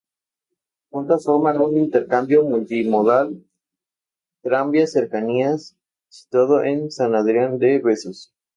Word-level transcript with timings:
Juntas 0.95 1.25
forman 1.31 1.59
un 1.65 1.75
intercambiador 1.81 2.47
multimodal 2.53 3.29
tranvía-cercanías 4.41 5.77
situado 6.09 6.63
en 6.63 6.89
San 6.89 7.13
Adrián 7.13 7.59
de 7.59 7.77
Besós. 7.77 8.33